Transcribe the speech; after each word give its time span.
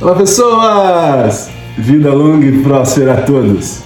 Olá 0.00 0.16
pessoas! 0.16 1.48
Vida 1.78 2.12
longa 2.12 2.44
e 2.44 2.62
próspera 2.62 3.14
a 3.14 3.22
todos! 3.22 3.84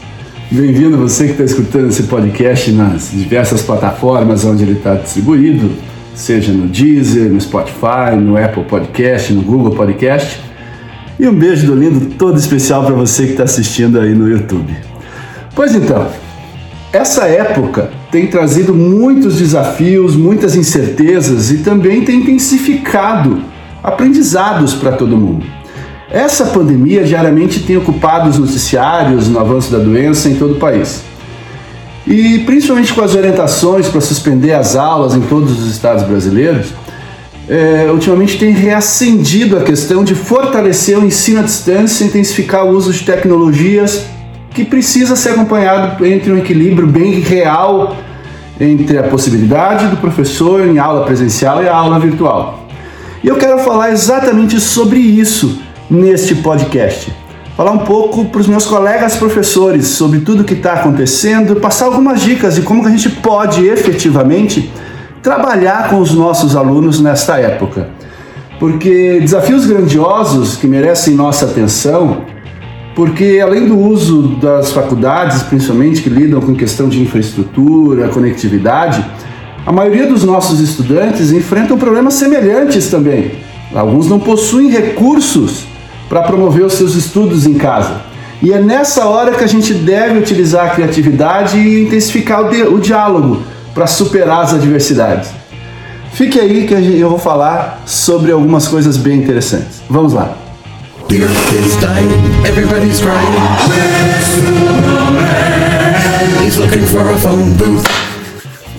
Bem-vindo 0.51 0.97
você 0.97 1.27
que 1.27 1.33
está 1.33 1.45
escutando 1.45 1.91
esse 1.91 2.05
podcast 2.05 2.73
nas 2.73 3.11
diversas 3.13 3.61
plataformas 3.61 4.43
onde 4.43 4.63
ele 4.63 4.73
está 4.73 4.95
distribuído, 4.95 5.71
seja 6.15 6.51
no 6.51 6.67
Deezer, 6.67 7.31
no 7.31 7.39
Spotify, 7.39 8.17
no 8.19 8.43
Apple 8.43 8.65
Podcast, 8.65 9.35
no 9.35 9.43
Google 9.43 9.73
Podcast. 9.73 10.41
E 11.21 11.29
um 11.29 11.35
beijo 11.35 11.67
do 11.67 11.75
lindo 11.75 12.15
todo 12.15 12.39
especial 12.39 12.87
para 12.87 12.95
você 12.95 13.27
que 13.27 13.33
está 13.33 13.45
assistindo 13.45 14.01
aí 14.01 14.15
no 14.15 14.27
YouTube. 14.27 14.75
Pois 15.55 15.75
então, 15.75 16.09
essa 16.91 17.27
época 17.27 17.91
tem 18.11 18.29
trazido 18.29 18.75
muitos 18.75 19.39
desafios, 19.39 20.17
muitas 20.17 20.57
incertezas 20.57 21.51
e 21.51 21.59
também 21.59 22.03
tem 22.03 22.21
intensificado 22.21 23.43
aprendizados 23.83 24.73
para 24.73 24.93
todo 24.93 25.15
mundo. 25.15 25.58
Essa 26.11 26.47
pandemia 26.47 27.05
diariamente 27.05 27.61
tem 27.61 27.77
ocupado 27.77 28.31
os 28.31 28.39
noticiários 28.39 29.29
no 29.29 29.39
avanço 29.39 29.71
da 29.71 29.79
doença 29.79 30.29
em 30.31 30.37
todo 30.37 30.55
o 30.55 30.57
país. 30.57 31.03
E 32.07 32.39
principalmente 32.41 32.95
com 32.95 33.03
as 33.03 33.15
orientações 33.15 33.89
para 33.89 34.01
suspender 34.01 34.55
as 34.55 34.75
aulas 34.75 35.15
em 35.15 35.21
todos 35.21 35.59
os 35.61 35.71
estados 35.71 36.03
brasileiros, 36.05 36.69
é, 37.47 37.89
ultimamente 37.91 38.39
tem 38.39 38.53
reacendido 38.53 39.59
a 39.59 39.61
questão 39.61 40.03
de 40.03 40.15
fortalecer 40.15 40.99
o 40.99 41.05
ensino 41.05 41.41
à 41.41 41.43
distância 41.43 42.05
e 42.05 42.07
intensificar 42.07 42.65
o 42.65 42.71
uso 42.71 42.91
de 42.91 43.05
tecnologias 43.05 44.05
que 44.55 44.65
precisa 44.65 45.15
ser 45.15 45.31
acompanhado 45.31 46.05
entre 46.07 46.33
um 46.33 46.39
equilíbrio 46.39 46.87
bem 46.87 47.21
real 47.21 47.97
entre 48.59 48.99
a 48.99 49.05
possibilidade 49.05 49.87
do 49.87 49.99
professor 49.99 50.67
em 50.67 50.79
aula 50.79 51.05
presencial 51.05 51.63
e 51.63 51.69
a 51.69 51.77
aula 51.77 51.99
virtual. 52.01 52.67
E 53.23 53.29
eu 53.29 53.37
quero 53.37 53.59
falar 53.59 53.91
exatamente 53.91 54.59
sobre 54.59 54.99
isso 54.99 55.68
neste 55.91 56.35
podcast. 56.37 57.13
Falar 57.57 57.73
um 57.73 57.79
pouco 57.79 58.27
para 58.27 58.41
os 58.41 58.47
meus 58.47 58.67
colegas 58.67 59.17
professores 59.17 59.89
sobre 59.89 60.21
tudo 60.21 60.45
que 60.45 60.55
está 60.55 60.75
acontecendo, 60.75 61.57
passar 61.57 61.87
algumas 61.87 62.21
dicas 62.21 62.55
de 62.55 62.63
como 62.63 62.83
que 62.83 62.89
a 62.89 62.93
gente 62.93 63.09
pode 63.09 63.67
efetivamente 63.67 64.73
trabalhar 65.23 65.91
com 65.91 65.99
os 65.99 66.15
nossos 66.15 66.55
alunos 66.55 67.01
nesta 67.01 67.39
época. 67.39 67.89
Porque 68.61 69.19
desafios 69.21 69.67
grandiosos 69.67 70.57
que 70.57 70.67
merecem 70.67 71.15
nossa 71.15 71.47
atenção 71.47 72.25
porque 72.99 73.39
além 73.41 73.69
do 73.69 73.79
uso 73.79 74.37
das 74.41 74.73
faculdades, 74.73 75.45
principalmente 75.45 76.03
que 76.03 76.11
lidam 76.11 76.41
com 76.41 76.53
questão 76.53 76.89
de 76.89 77.01
infraestrutura, 77.01 78.09
conectividade, 78.09 79.09
a 79.65 79.71
maioria 79.71 80.09
dos 80.09 80.25
nossos 80.25 80.59
estudantes 80.59 81.31
enfrentam 81.31 81.79
problemas 81.79 82.15
semelhantes 82.15 82.91
também. 82.91 83.37
Alguns 83.73 84.09
não 84.09 84.19
possuem 84.19 84.69
recursos 84.69 85.68
para 86.09 86.23
promover 86.23 86.65
os 86.65 86.75
seus 86.75 86.95
estudos 86.95 87.47
em 87.47 87.55
casa. 87.55 88.03
E 88.41 88.53
é 88.53 88.61
nessa 88.61 89.07
hora 89.07 89.33
que 89.33 89.43
a 89.43 89.49
gente 89.49 89.75
deve 89.75 90.19
utilizar 90.19 90.67
a 90.67 90.71
criatividade 90.71 91.59
e 91.59 91.83
intensificar 91.83 92.43
o, 92.43 92.75
o 92.75 92.81
diálogo 92.81 93.43
para 93.75 93.87
superar 93.87 94.43
as 94.43 94.55
adversidades. 94.55 95.31
Fique 96.13 96.39
aí 96.39 96.67
que 96.67 96.75
eu 96.75 97.11
vou 97.11 97.19
falar 97.19 97.83
sobre 97.85 98.33
algumas 98.33 98.67
coisas 98.67 98.97
bem 98.97 99.19
interessantes. 99.19 99.83
Vamos 99.89 100.13
lá. 100.13 100.37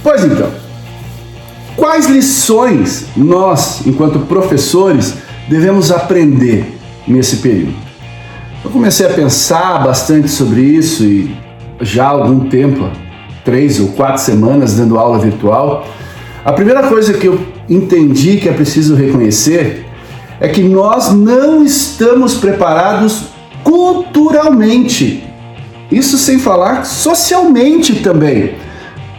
Pois 0.04 0.24
então, 0.24 0.50
quais 1.76 2.08
lições 2.08 3.06
nós, 3.16 3.82
enquanto 3.86 4.20
professores, 4.20 5.16
devemos 5.48 5.92
aprender 5.92 6.79
nesse 7.08 7.38
período? 7.38 7.76
Eu 8.64 8.70
comecei 8.70 9.06
a 9.06 9.10
pensar 9.10 9.84
bastante 9.84 10.28
sobre 10.28 10.62
isso 10.62 11.04
e 11.04 11.36
já 11.82 12.06
há 12.06 12.10
algum 12.10 12.50
tempo, 12.50 12.90
três 13.46 13.80
ou 13.80 13.90
quatro 13.90 14.22
semanas 14.22 14.76
dando 14.76 14.98
aula 14.98 15.18
virtual, 15.18 15.88
a 16.44 16.52
primeira 16.52 16.84
coisa 16.84 17.14
que 17.14 17.28
eu 17.28 17.40
entendi 17.70 18.38
que 18.38 18.50
é 18.50 18.52
preciso 18.52 18.96
reconhecer 18.96 19.86
é 20.40 20.48
que 20.48 20.64
nós 20.64 21.14
não 21.14 21.64
estamos 21.64 22.36
preparados 22.36 23.24
culturalmente. 23.64 25.24
Isso 25.92 26.18
sem 26.18 26.40
falar 26.40 26.86
socialmente 26.86 27.96
também, 27.96 28.56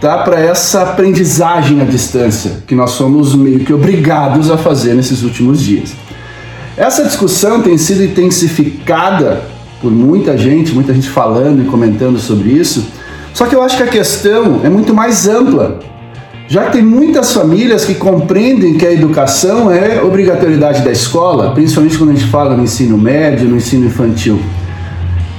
tá? 0.01 0.19
Para 0.19 0.41
essa 0.41 0.83
aprendizagem 0.83 1.81
à 1.81 1.85
distância 1.85 2.63
que 2.67 2.75
nós 2.75 2.91
somos 2.93 3.35
meio 3.35 3.61
que 3.61 3.73
obrigados 3.73 4.51
a 4.51 4.57
fazer 4.57 4.95
nesses 4.95 5.23
últimos 5.23 5.61
dias. 5.61 5.93
Essa 6.77 7.05
discussão 7.05 7.63
tem 7.63 7.77
sido 7.77 8.05
intensificada 8.05 9.43
por 9.81 9.91
muita 9.91 10.37
gente, 10.37 10.73
muita 10.73 10.93
gente 10.93 11.09
falando 11.09 11.63
e 11.63 11.65
comentando 11.67 12.19
sobre 12.19 12.51
isso. 12.51 12.87
Só 13.35 13.47
que 13.47 13.55
eu 13.55 13.63
acho 13.63 13.77
que 13.77 13.83
a 13.83 13.89
questão 13.89 14.61
é 14.65 14.69
muito 14.69 14.95
mais 14.95 15.29
ampla 15.29 15.81
já 16.51 16.65
que 16.65 16.73
tem 16.73 16.83
muitas 16.83 17.33
famílias 17.33 17.85
que 17.85 17.95
compreendem 17.95 18.77
que 18.77 18.85
a 18.85 18.93
educação 18.93 19.71
é 19.71 20.03
obrigatoriedade 20.03 20.83
da 20.83 20.91
escola, 20.91 21.53
principalmente 21.53 21.97
quando 21.97 22.11
a 22.11 22.15
gente 22.15 22.27
fala 22.27 22.57
no 22.57 22.65
ensino 22.65 22.99
médio, 22.99 23.49
no 23.49 23.57
ensino 23.57 23.87
infantil. 23.87 24.41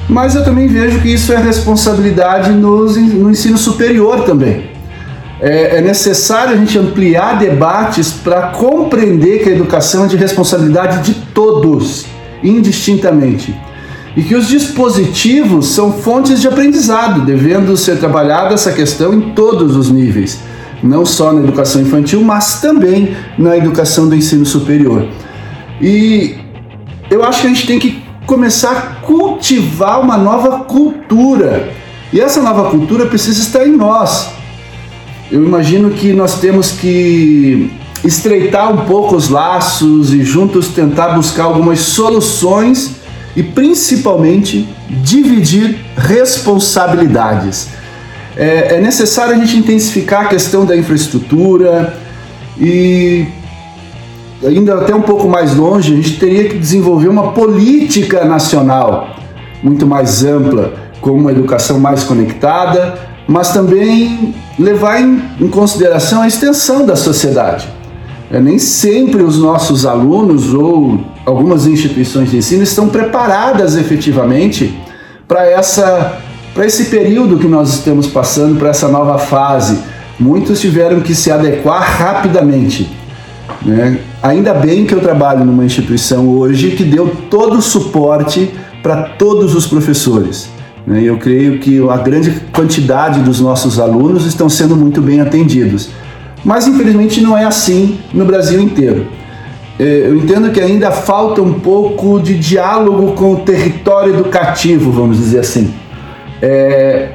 Mas 0.08 0.36
eu 0.36 0.44
também 0.46 0.70
vejo 0.70 1.02
que 1.02 1.14
isso 1.14 1.34
é 1.34 1.36
responsabilidade 1.36 2.52
no, 2.54 2.86
no 2.86 3.30
ensino 3.30 3.58
superior 3.58 4.24
também. 4.24 4.71
É, 5.42 5.78
é 5.78 5.82
necessário 5.82 6.54
a 6.54 6.58
gente 6.58 6.78
ampliar 6.78 7.40
debates 7.40 8.12
para 8.12 8.50
compreender 8.50 9.44
que 9.44 9.50
a 9.50 9.52
educação 9.52 10.06
é 10.06 10.08
de 10.08 10.16
responsabilidade 10.16 11.02
de 11.02 11.20
todos, 11.34 12.06
indistintamente. 12.44 13.56
E 14.16 14.22
que 14.22 14.36
os 14.36 14.48
dispositivos 14.48 15.68
são 15.70 15.94
fontes 15.94 16.40
de 16.40 16.48
aprendizado, 16.48 17.26
devendo 17.26 17.76
ser 17.76 17.98
trabalhada 17.98 18.54
essa 18.54 18.72
questão 18.72 19.14
em 19.14 19.34
todos 19.34 19.76
os 19.76 19.90
níveis 19.90 20.40
não 20.84 21.06
só 21.06 21.32
na 21.32 21.42
educação 21.42 21.82
infantil, 21.82 22.22
mas 22.24 22.60
também 22.60 23.16
na 23.38 23.56
educação 23.56 24.08
do 24.08 24.16
ensino 24.16 24.46
superior. 24.46 25.08
E 25.80 26.36
eu 27.10 27.24
acho 27.24 27.42
que 27.42 27.48
a 27.48 27.50
gente 27.50 27.68
tem 27.68 27.80
que 27.80 28.04
começar 28.26 28.72
a 28.72 28.82
cultivar 29.06 30.02
uma 30.02 30.18
nova 30.18 30.64
cultura. 30.66 31.72
E 32.12 32.20
essa 32.20 32.42
nova 32.42 32.70
cultura 32.70 33.06
precisa 33.06 33.40
estar 33.42 33.66
em 33.66 33.76
nós. 33.76 34.30
Eu 35.32 35.46
imagino 35.46 35.92
que 35.92 36.12
nós 36.12 36.40
temos 36.40 36.72
que 36.72 37.72
estreitar 38.04 38.72
um 38.74 38.86
pouco 38.86 39.16
os 39.16 39.30
laços 39.30 40.14
e 40.14 40.24
juntos 40.24 40.68
tentar 40.70 41.10
buscar 41.10 41.44
algumas 41.46 41.80
soluções 41.80 42.96
e 43.36 43.42
principalmente 43.42 44.68
dividir 44.90 45.78
responsabilidades. 45.96 47.70
É, 48.36 48.76
é 48.76 48.82
necessário 48.82 49.34
a 49.34 49.38
gente 49.38 49.56
intensificar 49.56 50.26
a 50.26 50.28
questão 50.28 50.66
da 50.66 50.76
infraestrutura 50.76 51.98
e 52.60 53.26
ainda 54.44 54.76
até 54.76 54.94
um 54.94 55.02
pouco 55.02 55.30
mais 55.30 55.56
longe, 55.56 55.94
a 55.94 55.96
gente 55.96 56.20
teria 56.20 56.50
que 56.50 56.58
desenvolver 56.58 57.08
uma 57.08 57.32
política 57.32 58.26
nacional 58.26 59.16
muito 59.64 59.86
mais 59.88 60.26
ampla, 60.26 60.74
com 61.00 61.12
uma 61.12 61.32
educação 61.32 61.80
mais 61.80 62.04
conectada, 62.04 63.11
mas 63.32 63.54
também 63.54 64.36
levar 64.60 65.00
em, 65.00 65.24
em 65.40 65.48
consideração 65.48 66.22
a 66.22 66.28
extensão 66.28 66.86
da 66.86 66.98
sociedade. 66.98 67.66
É, 68.30 68.42
nem 68.42 68.60
sempre 68.60 69.24
os 69.24 69.38
nossos 69.38 69.86
alunos 69.86 70.54
ou 70.54 71.00
algumas 71.26 71.66
instituições 71.66 72.30
de 72.30 72.38
ensino 72.38 72.64
estão 72.64 72.90
preparadas 72.90 73.78
efetivamente 73.78 74.78
para 75.28 75.46
essa 75.46 76.20
para 76.54 76.66
esse 76.66 76.86
período 76.86 77.38
que 77.38 77.48
nós 77.48 77.70
estamos 77.70 78.08
passando, 78.08 78.60
para 78.60 78.68
essa 78.68 78.90
nova 78.90 79.18
fase, 79.18 79.80
muitos 80.20 80.60
tiveram 80.60 81.00
que 81.00 81.16
se 81.16 81.32
adequar 81.32 81.82
rapidamente. 81.82 82.92
Né? 83.66 84.00
Ainda 84.22 84.54
bem 84.54 84.86
que 84.86 84.94
eu 84.94 85.00
trabalho 85.00 85.46
numa 85.46 85.64
instituição 85.64 86.28
hoje 86.28 86.72
que 86.72 86.84
deu 86.84 87.16
todo 87.30 87.60
o 87.60 87.62
suporte 87.62 88.52
para 88.84 89.04
todos 89.04 89.56
os 89.56 89.66
professores. 89.66 90.50
Né? 90.86 91.02
Eu 91.04 91.18
creio 91.18 91.60
que 91.60 91.80
a 91.90 91.98
grande 91.98 92.32
quantidade 92.54 93.22
dos 93.22 93.40
nossos 93.40 93.80
alunos 93.80 94.26
estão 94.26 94.50
sendo 94.50 94.76
muito 94.76 95.02
bem 95.02 95.22
atendidos. 95.22 95.90
Mas 96.44 96.68
infelizmente 96.68 97.22
não 97.22 97.38
é 97.38 97.46
assim 97.46 98.00
no 98.14 98.26
Brasil 98.26 98.60
inteiro. 98.60 99.08
É, 99.80 100.08
eu 100.08 100.16
entendo 100.16 100.52
que 100.52 100.60
ainda 100.60 100.92
falta 100.92 101.42
um 101.42 101.54
pouco 101.54 102.20
de 102.20 102.38
diálogo 102.38 103.14
com 103.14 103.34
o 103.34 103.38
território 103.38 104.14
educativo, 104.14 104.92
vamos 104.92 105.18
dizer 105.18 105.40
assim. 105.40 105.74
É, 106.42 107.10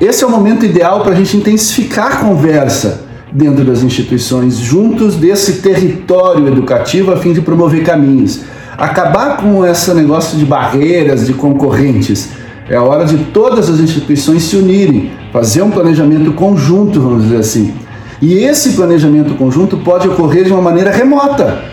esse 0.00 0.24
é 0.24 0.26
o 0.26 0.30
momento 0.30 0.64
ideal 0.64 1.00
para 1.00 1.12
a 1.12 1.14
gente 1.14 1.36
intensificar 1.36 2.12
a 2.12 2.16
conversa 2.16 3.06
dentro 3.32 3.64
das 3.64 3.82
instituições, 3.82 4.56
juntos 4.56 5.16
desse 5.16 5.62
território 5.62 6.48
educativo, 6.48 7.12
a 7.12 7.16
fim 7.16 7.32
de 7.32 7.40
promover 7.40 7.82
caminhos. 7.82 8.40
Acabar 8.76 9.38
com 9.38 9.64
esse 9.64 9.92
negócio 9.94 10.36
de 10.38 10.44
barreiras, 10.44 11.26
de 11.26 11.32
concorrentes. 11.32 12.30
É 12.72 12.76
a 12.76 12.82
hora 12.82 13.04
de 13.04 13.18
todas 13.24 13.68
as 13.68 13.80
instituições 13.80 14.44
se 14.44 14.56
unirem, 14.56 15.10
fazer 15.30 15.60
um 15.60 15.70
planejamento 15.70 16.32
conjunto, 16.32 16.98
vamos 17.02 17.24
dizer 17.24 17.36
assim. 17.36 17.74
E 18.18 18.32
esse 18.32 18.72
planejamento 18.72 19.34
conjunto 19.34 19.76
pode 19.76 20.08
ocorrer 20.08 20.46
de 20.46 20.52
uma 20.52 20.62
maneira 20.62 20.90
remota. 20.90 21.64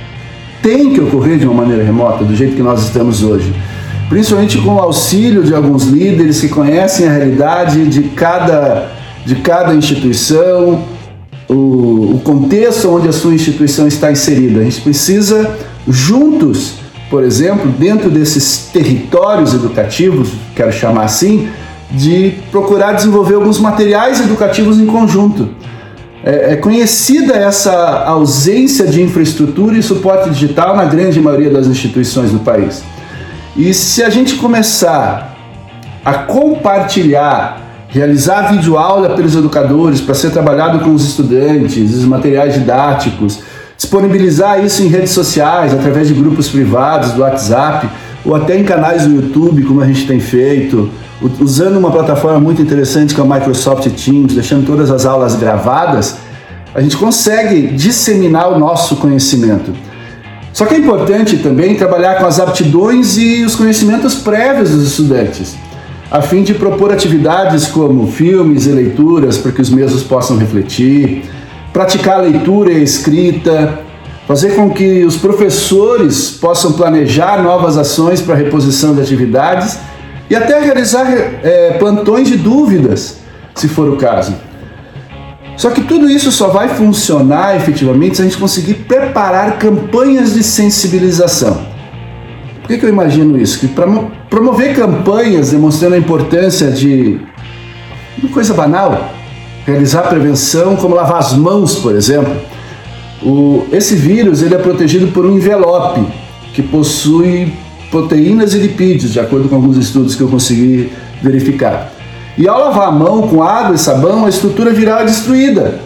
Tem 0.61 0.91
que 0.91 0.99
ocorrer 0.99 1.37
de 1.37 1.45
uma 1.45 1.53
maneira 1.53 1.85
remota 1.85 2.25
do 2.25 2.35
jeito 2.35 2.53
que 2.53 2.61
nós 2.61 2.83
estamos 2.83 3.23
hoje. 3.23 3.55
Principalmente 4.09 4.57
com 4.57 4.75
o 4.75 4.79
auxílio 4.79 5.41
de 5.41 5.55
alguns 5.55 5.85
líderes 5.85 6.41
que 6.41 6.49
conhecem 6.49 7.07
a 7.07 7.11
realidade 7.13 7.85
de 7.85 8.03
cada, 8.09 8.91
de 9.25 9.35
cada 9.35 9.73
instituição, 9.73 10.83
o, 11.47 12.15
o 12.15 12.21
contexto 12.25 12.93
onde 12.93 13.07
a 13.07 13.13
sua 13.13 13.33
instituição 13.33 13.87
está 13.87 14.11
inserida. 14.11 14.59
A 14.59 14.63
gente 14.65 14.81
precisa, 14.81 15.49
juntos, 15.87 16.73
por 17.09 17.23
exemplo, 17.23 17.71
dentro 17.71 18.09
desses 18.09 18.69
territórios 18.71 19.53
educativos, 19.53 20.29
quero 20.55 20.71
chamar 20.71 21.05
assim, 21.05 21.49
de 21.91 22.35
procurar 22.51 22.93
desenvolver 22.93 23.35
alguns 23.35 23.59
materiais 23.59 24.19
educativos 24.19 24.79
em 24.79 24.85
conjunto. 24.85 25.49
É, 26.23 26.53
é, 26.53 26.55
conhecida 26.57 27.33
essa 27.33 28.03
ausência 28.05 28.85
de 28.85 29.01
infraestrutura 29.01 29.77
e 29.77 29.81
suporte 29.81 30.29
digital 30.29 30.75
na 30.75 30.85
grande 30.85 31.19
maioria 31.19 31.49
das 31.49 31.65
instituições 31.65 32.31
do 32.31 32.39
país. 32.39 32.83
E 33.55 33.73
se 33.73 34.03
a 34.03 34.09
gente 34.09 34.35
começar 34.35 35.35
a 36.05 36.13
compartilhar, 36.13 37.61
realizar 37.87 38.53
videoaula 38.53 39.15
pelos 39.15 39.35
educadores 39.35 39.99
para 40.01 40.13
ser 40.13 40.29
trabalhado 40.31 40.79
com 40.79 40.93
os 40.93 41.07
estudantes, 41.07 41.95
os 41.95 42.05
materiais 42.05 42.53
didáticos, 42.53 43.41
disponibilizar 43.89 44.63
isso 44.63 44.83
em 44.83 44.87
redes 44.87 45.09
sociais, 45.09 45.73
através 45.73 46.07
de 46.07 46.13
grupos 46.13 46.47
privados, 46.47 47.11
do 47.13 47.21
WhatsApp, 47.21 47.89
ou 48.23 48.35
até 48.35 48.55
em 48.55 48.63
canais 48.63 49.07
do 49.07 49.15
YouTube, 49.15 49.63
como 49.63 49.81
a 49.81 49.87
gente 49.87 50.05
tem 50.05 50.19
feito, 50.19 50.91
usando 51.39 51.77
uma 51.77 51.89
plataforma 51.89 52.39
muito 52.39 52.61
interessante 52.61 53.15
que 53.15 53.19
é 53.19 53.23
o 53.23 53.27
Microsoft 53.27 53.89
Teams, 53.89 54.35
deixando 54.35 54.63
todas 54.63 54.91
as 54.91 55.07
aulas 55.07 55.35
gravadas, 55.35 56.17
a 56.75 56.81
gente 56.81 56.95
consegue 56.95 57.69
disseminar 57.69 58.53
o 58.53 58.59
nosso 58.59 58.95
conhecimento. 58.97 59.73
Só 60.53 60.67
que 60.67 60.75
é 60.75 60.77
importante 60.77 61.37
também 61.37 61.73
trabalhar 61.73 62.19
com 62.19 62.27
as 62.27 62.39
aptidões 62.39 63.17
e 63.17 63.43
os 63.43 63.55
conhecimentos 63.55 64.13
prévios 64.13 64.69
dos 64.69 64.83
estudantes, 64.83 65.55
a 66.11 66.21
fim 66.21 66.43
de 66.43 66.53
propor 66.53 66.93
atividades 66.93 67.65
como 67.65 68.05
filmes 68.05 68.67
e 68.67 68.69
leituras 68.69 69.39
para 69.39 69.51
que 69.51 69.61
os 69.61 69.71
mesmos 69.71 70.03
possam 70.03 70.37
refletir, 70.37 71.23
praticar 71.79 72.19
a 72.19 72.23
leitura 72.23 72.73
e 72.73 72.75
a 72.75 72.79
escrita, 72.79 73.79
fazer 74.27 74.53
com 74.53 74.69
que 74.69 75.05
os 75.05 75.15
professores 75.15 76.29
possam 76.29 76.73
planejar 76.73 77.41
novas 77.41 77.77
ações 77.77 78.21
para 78.21 78.35
reposição 78.35 78.93
de 78.93 78.99
atividades 78.99 79.79
e 80.29 80.35
até 80.35 80.59
realizar 80.59 81.07
é, 81.09 81.77
plantões 81.79 82.27
de 82.27 82.35
dúvidas, 82.35 83.19
se 83.55 83.69
for 83.69 83.87
o 83.87 83.95
caso. 83.95 84.35
Só 85.55 85.69
que 85.69 85.79
tudo 85.79 86.09
isso 86.09 86.33
só 86.33 86.49
vai 86.49 86.67
funcionar 86.67 87.55
efetivamente 87.55 88.17
se 88.17 88.23
a 88.23 88.25
gente 88.25 88.37
conseguir 88.37 88.73
preparar 88.73 89.57
campanhas 89.57 90.33
de 90.33 90.43
sensibilização. 90.43 91.65
Por 92.59 92.67
que, 92.67 92.77
que 92.77 92.85
eu 92.85 92.89
imagino 92.89 93.39
isso? 93.39 93.57
Que 93.57 93.69
para 93.69 93.87
promover 94.29 94.75
campanhas 94.75 95.51
demonstrando 95.51 95.95
a 95.95 95.97
importância 95.97 96.71
de 96.71 97.21
uma 98.21 98.33
coisa 98.33 98.53
banal, 98.53 99.13
realizar 99.69 100.03
prevenção, 100.03 100.75
como 100.75 100.95
lavar 100.95 101.19
as 101.19 101.33
mãos, 101.33 101.75
por 101.75 101.95
exemplo. 101.95 102.35
O, 103.21 103.65
esse 103.71 103.95
vírus 103.95 104.41
ele 104.41 104.55
é 104.55 104.57
protegido 104.57 105.07
por 105.07 105.25
um 105.25 105.35
envelope 105.35 106.01
que 106.53 106.61
possui 106.61 107.53
proteínas 107.91 108.53
e 108.53 108.59
lipídios, 108.59 109.11
de 109.11 109.19
acordo 109.19 109.49
com 109.49 109.55
alguns 109.55 109.77
estudos 109.77 110.15
que 110.15 110.21
eu 110.21 110.27
consegui 110.27 110.91
verificar. 111.21 111.91
E 112.37 112.47
ao 112.47 112.59
lavar 112.59 112.87
a 112.87 112.91
mão 112.91 113.23
com 113.23 113.43
água 113.43 113.75
e 113.75 113.77
sabão, 113.77 114.25
a 114.25 114.29
estrutura 114.29 114.71
viral 114.71 115.01
é 115.01 115.05
destruída. 115.05 115.79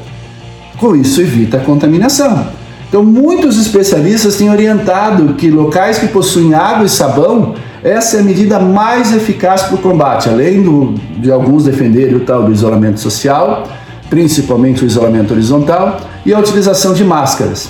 Com 0.77 0.95
isso, 0.95 1.21
evita 1.21 1.57
a 1.57 1.59
contaminação. 1.61 2.47
Então, 2.87 3.03
muitos 3.03 3.57
especialistas 3.59 4.35
têm 4.35 4.51
orientado 4.51 5.33
que 5.33 5.49
locais 5.49 5.97
que 5.97 6.07
possuem 6.07 6.53
água 6.53 6.85
e 6.85 6.89
sabão, 6.89 7.55
essa 7.83 8.17
é 8.17 8.19
a 8.21 8.23
medida 8.23 8.59
mais 8.59 9.13
eficaz 9.13 9.63
para 9.63 9.75
o 9.75 9.77
combate, 9.77 10.29
além 10.29 10.63
do, 10.63 10.93
de 11.17 11.29
alguns 11.29 11.65
defenderem 11.65 12.15
o 12.15 12.21
tal 12.21 12.43
do 12.43 12.51
isolamento 12.51 12.99
social, 12.99 13.67
principalmente 14.09 14.83
o 14.83 14.87
isolamento 14.87 15.33
horizontal, 15.33 15.99
e 16.25 16.33
a 16.33 16.39
utilização 16.39 16.93
de 16.93 17.03
máscaras. 17.03 17.69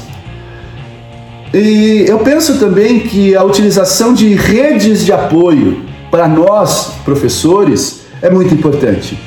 E 1.51 2.05
eu 2.07 2.19
penso 2.19 2.59
também 2.59 2.99
que 2.99 3.35
a 3.35 3.43
utilização 3.43 4.13
de 4.13 4.33
redes 4.35 5.03
de 5.03 5.11
apoio 5.11 5.81
para 6.11 6.27
nós, 6.27 6.91
professores, 7.03 8.01
é 8.21 8.29
muito 8.29 8.53
importante. 8.53 9.17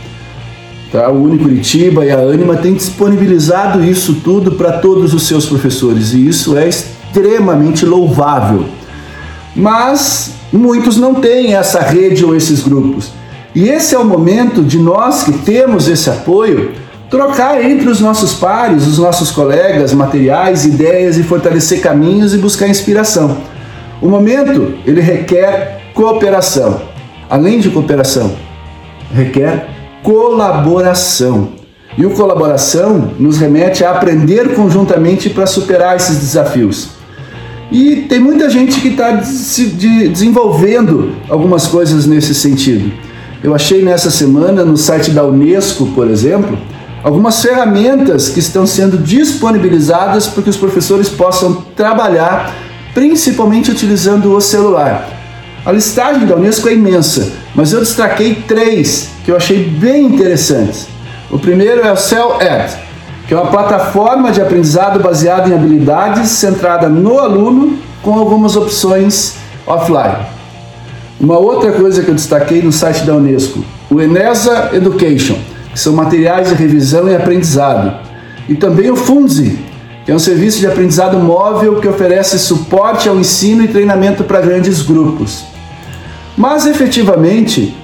Tá? 0.92 1.10
O 1.10 1.24
Uni 1.24 1.38
Curitiba 1.38 2.04
e 2.04 2.10
a 2.10 2.18
Anima 2.18 2.56
têm 2.56 2.74
disponibilizado 2.74 3.82
isso 3.84 4.20
tudo 4.22 4.52
para 4.52 4.78
todos 4.78 5.12
os 5.14 5.26
seus 5.26 5.46
professores 5.46 6.12
e 6.14 6.28
isso 6.28 6.56
é 6.56 6.68
extremamente 6.68 7.84
louvável. 7.84 8.66
Mas 9.56 10.32
muitos 10.52 10.96
não 10.96 11.14
têm 11.14 11.54
essa 11.54 11.80
rede 11.80 12.24
ou 12.24 12.36
esses 12.36 12.62
grupos. 12.62 13.10
E 13.54 13.68
esse 13.70 13.94
é 13.94 13.98
o 13.98 14.04
momento 14.04 14.62
de 14.62 14.78
nós 14.78 15.22
que 15.22 15.32
temos 15.32 15.88
esse 15.88 16.10
apoio 16.10 16.72
trocar 17.08 17.64
entre 17.64 17.88
os 17.88 18.00
nossos 18.00 18.34
pares, 18.34 18.86
os 18.86 18.98
nossos 18.98 19.30
colegas, 19.30 19.94
materiais, 19.94 20.66
ideias 20.66 21.16
e 21.16 21.22
fortalecer 21.22 21.80
caminhos 21.80 22.34
e 22.34 22.38
buscar 22.38 22.68
inspiração. 22.68 23.38
O 24.02 24.08
momento, 24.08 24.74
ele 24.84 25.00
requer 25.00 25.80
cooperação. 25.94 26.82
Além 27.30 27.58
de 27.58 27.70
cooperação, 27.70 28.36
requer 29.12 29.68
colaboração. 30.02 31.48
E 31.96 32.04
o 32.04 32.10
colaboração 32.10 33.12
nos 33.18 33.38
remete 33.38 33.82
a 33.84 33.92
aprender 33.92 34.54
conjuntamente 34.54 35.30
para 35.30 35.46
superar 35.46 35.96
esses 35.96 36.18
desafios. 36.18 36.95
E 37.70 38.06
tem 38.08 38.20
muita 38.20 38.48
gente 38.48 38.80
que 38.80 38.88
está 38.88 39.10
desenvolvendo 39.10 41.16
algumas 41.28 41.66
coisas 41.66 42.06
nesse 42.06 42.34
sentido. 42.34 42.92
Eu 43.42 43.54
achei 43.54 43.82
nessa 43.82 44.10
semana 44.10 44.64
no 44.64 44.76
site 44.76 45.10
da 45.10 45.24
Unesco, 45.24 45.86
por 45.86 46.08
exemplo, 46.08 46.56
algumas 47.02 47.42
ferramentas 47.42 48.28
que 48.28 48.38
estão 48.38 48.66
sendo 48.66 48.98
disponibilizadas 48.98 50.26
para 50.26 50.42
que 50.42 50.50
os 50.50 50.56
professores 50.56 51.08
possam 51.08 51.64
trabalhar, 51.74 52.54
principalmente 52.94 53.70
utilizando 53.70 54.32
o 54.32 54.40
celular. 54.40 55.10
A 55.64 55.72
listagem 55.72 56.26
da 56.26 56.36
Unesco 56.36 56.68
é 56.68 56.74
imensa, 56.74 57.32
mas 57.54 57.72
eu 57.72 57.80
destaquei 57.80 58.36
três 58.46 59.10
que 59.24 59.32
eu 59.32 59.36
achei 59.36 59.64
bem 59.64 60.04
interessantes. 60.04 60.86
O 61.30 61.38
primeiro 61.38 61.80
é 61.80 61.92
o 61.92 61.96
CellEd, 61.96 62.85
que 63.26 63.34
é 63.34 63.36
uma 63.36 63.50
plataforma 63.50 64.30
de 64.30 64.40
aprendizado 64.40 65.00
baseada 65.00 65.48
em 65.48 65.54
habilidades 65.54 66.28
centrada 66.30 66.88
no 66.88 67.18
aluno 67.18 67.78
com 68.02 68.14
algumas 68.14 68.56
opções 68.56 69.36
offline. 69.66 70.26
Uma 71.18 71.38
outra 71.38 71.72
coisa 71.72 72.02
que 72.02 72.08
eu 72.08 72.14
destaquei 72.14 72.62
no 72.62 72.70
site 72.70 73.04
da 73.04 73.14
Unesco, 73.14 73.64
o 73.90 74.00
Enesa 74.00 74.70
Education 74.72 75.36
que 75.76 75.80
são 75.80 75.92
materiais 75.92 76.48
de 76.48 76.54
revisão 76.54 77.06
e 77.06 77.14
aprendizado. 77.14 78.00
E 78.48 78.54
também 78.54 78.90
o 78.90 78.96
FUNZI, 78.96 79.58
que 80.06 80.10
é 80.10 80.14
um 80.14 80.18
serviço 80.18 80.58
de 80.58 80.66
aprendizado 80.66 81.18
móvel 81.18 81.82
que 81.82 81.86
oferece 81.86 82.38
suporte 82.38 83.10
ao 83.10 83.16
ensino 83.18 83.62
e 83.62 83.68
treinamento 83.68 84.24
para 84.24 84.40
grandes 84.40 84.80
grupos. 84.80 85.44
Mas 86.34 86.64
efetivamente, 86.64 87.76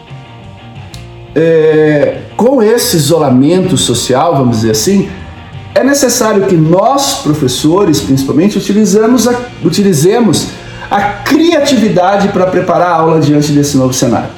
é, 1.35 2.21
com 2.35 2.62
esse 2.62 2.97
isolamento 2.97 3.76
social, 3.76 4.37
vamos 4.37 4.57
dizer 4.57 4.71
assim, 4.71 5.11
é 5.75 5.83
necessário 5.83 6.47
que 6.47 6.55
nós, 6.55 7.21
professores, 7.23 8.00
principalmente, 8.00 8.59
utilizamos 8.59 9.26
a, 9.26 9.35
utilizemos 9.64 10.49
a 10.91 11.00
criatividade 11.00 12.29
para 12.29 12.47
preparar 12.47 12.88
a 12.88 12.97
aula 12.97 13.21
diante 13.21 13.52
desse 13.52 13.76
novo 13.76 13.93
cenário. 13.93 14.29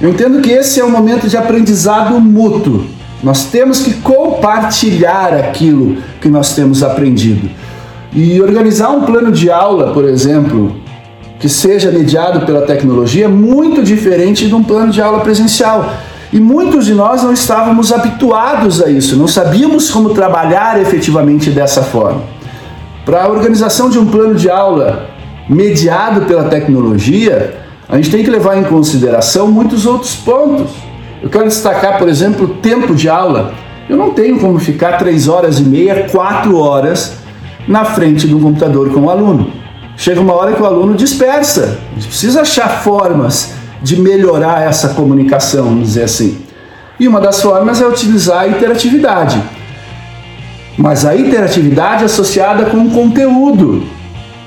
Eu 0.00 0.10
entendo 0.10 0.40
que 0.40 0.50
esse 0.50 0.80
é 0.80 0.84
um 0.84 0.90
momento 0.90 1.28
de 1.28 1.36
aprendizado 1.36 2.20
mútuo. 2.20 2.86
Nós 3.22 3.44
temos 3.46 3.80
que 3.80 3.94
compartilhar 3.94 5.34
aquilo 5.34 5.98
que 6.20 6.28
nós 6.28 6.54
temos 6.54 6.82
aprendido. 6.82 7.50
E 8.12 8.40
organizar 8.40 8.90
um 8.90 9.02
plano 9.02 9.30
de 9.30 9.50
aula, 9.50 9.92
por 9.92 10.04
exemplo, 10.04 10.76
que 11.38 11.48
seja 11.48 11.90
mediado 11.90 12.46
pela 12.46 12.62
tecnologia, 12.62 13.26
é 13.26 13.28
muito 13.28 13.82
diferente 13.82 14.46
de 14.46 14.54
um 14.54 14.62
plano 14.62 14.90
de 14.90 15.00
aula 15.00 15.20
presencial. 15.20 15.92
E 16.32 16.38
muitos 16.38 16.84
de 16.84 16.94
nós 16.94 17.22
não 17.22 17.32
estávamos 17.32 17.90
habituados 17.90 18.82
a 18.82 18.90
isso, 18.90 19.16
não 19.16 19.26
sabíamos 19.26 19.90
como 19.90 20.10
trabalhar 20.10 20.80
efetivamente 20.80 21.50
dessa 21.50 21.82
forma. 21.82 22.22
Para 23.04 23.24
a 23.24 23.28
organização 23.28 23.88
de 23.88 23.98
um 23.98 24.06
plano 24.06 24.34
de 24.34 24.50
aula 24.50 25.08
mediado 25.48 26.26
pela 26.26 26.44
tecnologia, 26.44 27.56
a 27.88 27.96
gente 27.96 28.10
tem 28.10 28.22
que 28.22 28.30
levar 28.30 28.58
em 28.58 28.64
consideração 28.64 29.50
muitos 29.50 29.86
outros 29.86 30.14
pontos. 30.14 30.70
Eu 31.22 31.30
quero 31.30 31.44
destacar, 31.44 31.96
por 31.96 32.06
exemplo, 32.06 32.44
o 32.44 32.48
tempo 32.56 32.94
de 32.94 33.08
aula. 33.08 33.54
Eu 33.88 33.96
não 33.96 34.10
tenho 34.10 34.38
como 34.38 34.58
ficar 34.58 34.98
três 34.98 35.26
horas 35.26 35.58
e 35.58 35.62
meia, 35.62 36.06
quatro 36.10 36.58
horas 36.58 37.14
na 37.66 37.86
frente 37.86 38.26
do 38.26 38.38
computador 38.38 38.92
com 38.92 39.00
o 39.00 39.10
aluno. 39.10 39.50
Chega 39.96 40.20
uma 40.20 40.34
hora 40.34 40.52
que 40.52 40.60
o 40.60 40.66
aluno 40.66 40.94
dispersa. 40.94 41.78
A 41.90 41.94
gente 41.94 42.08
precisa 42.08 42.42
achar 42.42 42.82
formas 42.82 43.54
de 43.82 44.00
melhorar 44.00 44.62
essa 44.62 44.90
comunicação, 44.90 45.64
vamos 45.64 45.88
dizer 45.88 46.04
assim. 46.04 46.38
E 46.98 47.06
uma 47.06 47.20
das 47.20 47.40
formas 47.40 47.80
é 47.80 47.86
utilizar 47.86 48.40
a 48.40 48.48
interatividade. 48.48 49.40
Mas 50.76 51.04
a 51.04 51.16
interatividade 51.16 52.04
associada 52.04 52.66
com 52.66 52.88
conteúdo 52.90 53.82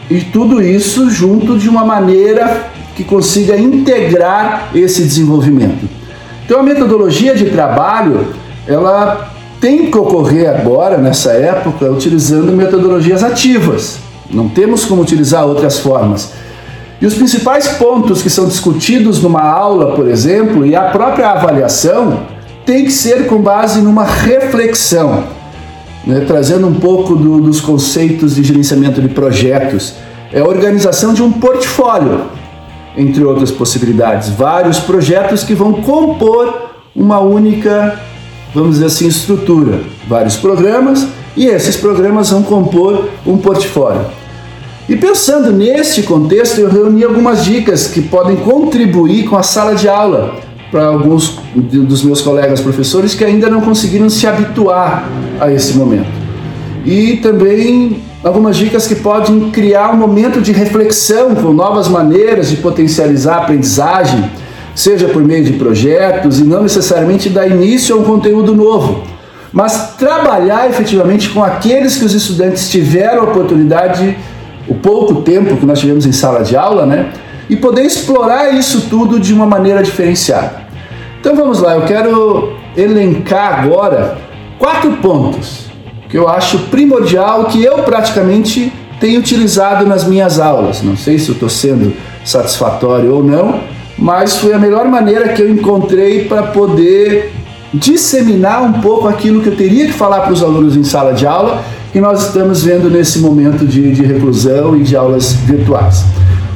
E 0.10 0.22
tudo 0.22 0.62
isso 0.62 1.10
junto 1.10 1.58
de 1.58 1.70
uma 1.70 1.86
maneira 1.86 2.68
que 2.96 3.04
consiga 3.04 3.56
integrar 3.58 4.70
esse 4.76 5.04
desenvolvimento. 5.04 5.88
Então 6.46 6.60
a 6.60 6.64
metodologia 6.64 7.34
de 7.34 7.46
trabalho, 7.46 8.28
ela 8.68 9.32
tem 9.62 9.90
que 9.90 9.98
ocorrer 9.98 10.50
agora, 10.50 10.98
nessa 10.98 11.32
época, 11.32 11.90
utilizando 11.90 12.52
metodologias 12.52 13.24
ativas. 13.24 14.00
Não 14.30 14.50
temos 14.50 14.84
como 14.84 15.02
utilizar 15.02 15.46
outras 15.46 15.80
formas. 15.80 16.34
E 17.02 17.06
os 17.06 17.16
principais 17.16 17.68
pontos 17.68 18.22
que 18.22 18.30
são 18.30 18.46
discutidos 18.48 19.20
numa 19.24 19.42
aula, 19.42 19.96
por 19.96 20.08
exemplo, 20.08 20.64
e 20.64 20.76
a 20.76 20.84
própria 20.84 21.32
avaliação, 21.32 22.20
tem 22.64 22.86
que 22.86 22.92
ser 22.92 23.26
com 23.26 23.42
base 23.42 23.82
numa 23.82 24.04
reflexão, 24.04 25.24
né, 26.06 26.24
trazendo 26.28 26.68
um 26.68 26.76
pouco 26.76 27.16
do, 27.16 27.42
dos 27.42 27.60
conceitos 27.60 28.36
de 28.36 28.44
gerenciamento 28.44 29.02
de 29.02 29.10
projetos. 29.10 29.96
É 30.32 30.42
a 30.42 30.46
organização 30.46 31.12
de 31.12 31.24
um 31.24 31.32
portfólio, 31.32 32.26
entre 32.96 33.24
outras 33.24 33.50
possibilidades. 33.50 34.30
Vários 34.30 34.80
projetos 34.80 35.44
que 35.44 35.56
vão 35.56 35.74
compor 35.74 36.70
uma 36.96 37.20
única, 37.20 38.00
vamos 38.54 38.74
dizer 38.74 38.86
assim, 38.86 39.08
estrutura. 39.08 39.80
Vários 40.08 40.36
programas 40.36 41.08
e 41.36 41.48
esses 41.48 41.76
programas 41.76 42.30
vão 42.30 42.44
compor 42.44 43.10
um 43.26 43.38
portfólio. 43.38 44.21
E 44.92 44.98
pensando 44.98 45.54
neste 45.54 46.04
contexto, 46.04 46.60
eu 46.60 46.70
reuni 46.70 47.02
algumas 47.06 47.46
dicas 47.46 47.88
que 47.88 48.02
podem 48.02 48.36
contribuir 48.36 49.24
com 49.24 49.38
a 49.38 49.42
sala 49.42 49.74
de 49.74 49.88
aula 49.88 50.36
para 50.70 50.88
alguns 50.88 51.40
dos 51.56 52.04
meus 52.04 52.20
colegas 52.20 52.60
professores 52.60 53.14
que 53.14 53.24
ainda 53.24 53.50
não 53.50 53.62
conseguiram 53.62 54.10
se 54.10 54.28
habituar 54.28 55.10
a 55.40 55.50
esse 55.50 55.78
momento. 55.78 56.10
E 56.86 57.16
também 57.24 58.02
algumas 58.22 58.58
dicas 58.58 58.86
que 58.86 58.96
podem 58.96 59.50
criar 59.50 59.94
um 59.94 59.96
momento 59.96 60.42
de 60.42 60.52
reflexão 60.52 61.36
com 61.36 61.54
novas 61.54 61.88
maneiras 61.88 62.50
de 62.50 62.58
potencializar 62.58 63.36
a 63.36 63.42
aprendizagem, 63.44 64.30
seja 64.76 65.08
por 65.08 65.24
meio 65.24 65.46
de 65.46 65.54
projetos 65.54 66.38
e 66.38 66.44
não 66.44 66.64
necessariamente 66.64 67.30
dar 67.30 67.48
início 67.48 67.96
a 67.96 67.98
um 67.98 68.04
conteúdo 68.04 68.54
novo, 68.54 69.04
mas 69.54 69.96
trabalhar 69.98 70.70
efetivamente 70.70 71.30
com 71.30 71.42
aqueles 71.42 71.96
que 71.96 72.04
os 72.04 72.14
estudantes 72.14 72.70
tiveram 72.70 73.22
a 73.22 73.24
oportunidade, 73.24 74.18
o 74.72 74.76
pouco 74.76 75.16
tempo 75.16 75.58
que 75.58 75.66
nós 75.66 75.80
tivemos 75.80 76.06
em 76.06 76.14
sala 76.14 76.44
de 76.44 76.56
aula, 76.56 76.86
né? 76.86 77.12
E 77.50 77.58
poder 77.58 77.82
explorar 77.82 78.54
isso 78.54 78.88
tudo 78.90 79.20
de 79.20 79.34
uma 79.34 79.46
maneira 79.46 79.84
diferenciada. 79.84 80.62
Então 81.20 81.36
vamos 81.36 81.60
lá, 81.60 81.76
eu 81.76 81.82
quero 81.82 82.54
elencar 82.76 83.60
agora 83.60 84.18
quatro 84.58 84.94
pontos 84.94 85.70
que 86.08 86.18
eu 86.18 86.28
acho 86.28 86.58
primordial, 86.70 87.46
que 87.46 87.62
eu 87.62 87.80
praticamente 87.80 88.72
tenho 89.00 89.20
utilizado 89.20 89.86
nas 89.86 90.06
minhas 90.06 90.40
aulas. 90.40 90.82
Não 90.82 90.96
sei 90.96 91.20
se 91.20 91.30
eu 91.30 91.34
estou 91.34 91.50
sendo 91.50 91.94
satisfatório 92.24 93.14
ou 93.14 93.24
não, 93.24 93.60
mas 93.98 94.38
foi 94.38 94.54
a 94.54 94.58
melhor 94.58 94.86
maneira 94.86 95.30
que 95.30 95.42
eu 95.42 95.50
encontrei 95.50 96.26
para 96.26 96.44
poder 96.44 97.34
disseminar 97.74 98.64
um 98.64 98.74
pouco 98.74 99.08
aquilo 99.08 99.42
que 99.42 99.50
eu 99.50 99.56
teria 99.56 99.86
que 99.86 99.94
falar 99.94 100.22
para 100.22 100.34
os 100.34 100.42
alunos 100.42 100.78
em 100.78 100.84
sala 100.84 101.14
de 101.14 101.26
aula 101.28 101.62
que 101.92 102.00
nós 102.00 102.28
estamos 102.28 102.64
vendo 102.64 102.90
nesse 102.90 103.20
momento 103.20 103.66
de, 103.66 103.92
de 103.92 104.04
reclusão 104.04 104.76
e 104.76 104.84
de 104.84 104.96
aulas 104.96 105.34
virtuais. 105.34 106.04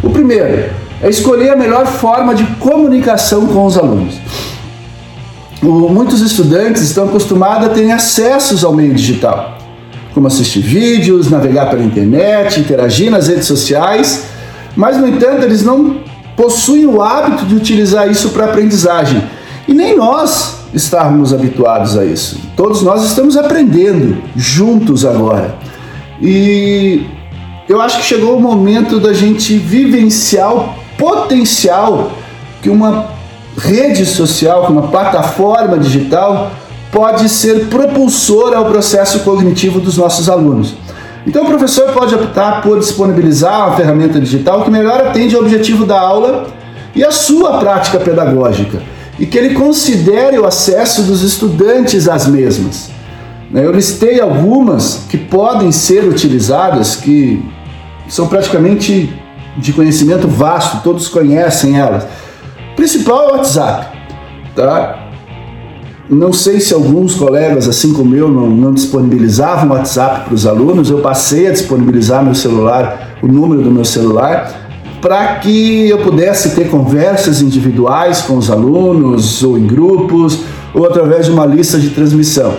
O 0.02 0.10
primeiro 0.10 0.70
é 1.02 1.10
escolher 1.10 1.50
a 1.50 1.56
melhor 1.56 1.86
forma 1.86 2.34
de 2.34 2.44
comunicação 2.60 3.48
com 3.48 3.66
os 3.66 3.78
alunos 3.78 4.16
muitos 5.72 6.22
estudantes 6.22 6.82
estão 6.82 7.06
acostumados 7.06 7.68
a 7.68 7.70
terem 7.70 7.92
acessos 7.92 8.64
ao 8.64 8.74
meio 8.74 8.94
digital, 8.94 9.58
como 10.14 10.28
assistir 10.28 10.60
vídeos, 10.60 11.30
navegar 11.30 11.70
pela 11.70 11.84
internet, 11.84 12.60
interagir 12.60 13.10
nas 13.10 13.28
redes 13.28 13.46
sociais, 13.46 14.26
mas, 14.76 14.98
no 14.98 15.08
entanto, 15.08 15.44
eles 15.44 15.64
não 15.64 15.98
possuem 16.36 16.86
o 16.86 17.02
hábito 17.02 17.46
de 17.46 17.56
utilizar 17.56 18.10
isso 18.10 18.30
para 18.30 18.46
aprendizagem. 18.46 19.24
E 19.68 19.74
nem 19.74 19.96
nós 19.96 20.65
estávamos 20.76 21.34
habituados 21.34 21.98
a 21.98 22.06
isso. 22.06 22.40
Todos 22.56 22.82
nós 22.82 23.04
estamos 23.04 23.38
aprendendo 23.38 24.22
juntos 24.36 25.06
agora. 25.06 25.56
E 26.22 27.06
eu 27.68 27.82
acho 27.82 27.98
que 27.98 28.04
chegou 28.04 28.38
o 28.38 28.42
momento 28.42 29.00
da 29.00 29.14
gente 29.14 29.58
vivenciar 29.58 30.54
o 30.54 30.70
potencial 30.98 32.12
que 32.62 32.70
uma 32.70 33.08
rede 33.58 34.06
social, 34.06 34.66
como 34.66 34.80
uma 34.80 34.90
plataforma 34.90 35.78
digital, 35.78 36.52
pode 36.92 37.28
ser 37.30 37.68
propulsora 37.68 38.58
ao 38.58 38.66
processo 38.66 39.20
cognitivo 39.20 39.80
dos 39.80 39.98
nossos 39.98 40.30
alunos. 40.30 40.76
Então, 41.28 41.44
o 41.44 41.48
professor 41.48 41.92
pode 41.92 42.14
optar 42.14 42.62
por 42.62 42.80
disponibilizar 42.80 43.68
uma 43.68 43.76
ferramenta 43.76 44.20
digital 44.20 44.64
que 44.64 44.70
melhor 44.70 45.02
atende 45.02 45.36
ao 45.36 45.42
objetivo 45.42 45.86
da 45.86 46.00
aula 46.00 46.46
e 46.94 47.04
a 47.04 47.12
sua 47.12 47.58
prática 47.58 48.00
pedagógica, 48.00 48.82
e 49.20 49.26
que 49.26 49.38
ele 49.38 49.54
considere 49.54 50.38
o 50.38 50.46
acesso 50.46 51.04
dos 51.04 51.22
estudantes 51.22 52.08
às 52.08 52.28
mesmas. 52.28 52.90
Eu 53.54 53.72
listei 53.72 54.20
algumas 54.20 55.02
que 55.10 55.18
podem 55.18 55.72
ser 55.72 56.04
utilizadas, 56.04 56.96
que 56.96 57.42
são 58.10 58.28
praticamente 58.28 59.14
de 59.58 59.72
conhecimento 59.72 60.28
vasto, 60.28 60.82
todos 60.84 61.08
conhecem 61.08 61.80
elas 61.80 62.06
principal 62.76 63.30
é 63.30 63.32
o 63.32 63.36
WhatsApp, 63.38 63.98
tá? 64.56 65.00
Não 66.08 66.32
sei 66.32 66.60
se 66.60 66.74
alguns 66.74 67.16
colegas, 67.16 67.68
assim 67.68 67.94
como 67.94 68.16
eu, 68.16 68.30
não, 68.30 68.48
não 68.48 68.74
disponibilizavam 68.74 69.70
o 69.70 69.74
WhatsApp 69.74 70.26
para 70.26 70.36
os 70.36 70.46
alunos. 70.46 70.92
Eu 70.92 71.00
passei 71.00 71.48
a 71.48 71.52
disponibilizar 71.52 72.24
meu 72.24 72.36
celular, 72.36 73.18
o 73.24 73.28
número 73.28 73.64
do 73.64 73.72
meu 73.72 73.86
celular, 73.86 74.65
para 75.06 75.36
que 75.36 75.88
eu 75.88 76.00
pudesse 76.00 76.56
ter 76.56 76.68
conversas 76.68 77.40
individuais 77.40 78.24
com 78.24 78.38
os 78.38 78.50
alunos, 78.50 79.44
ou 79.44 79.56
em 79.56 79.68
grupos, 79.68 80.40
ou 80.74 80.84
através 80.84 81.28
de 81.28 81.32
uma 81.32 81.46
lista 81.46 81.78
de 81.78 81.92
transmissão. 81.92 82.56